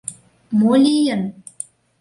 —Мо 0.57 0.73
лийын? 0.83 1.21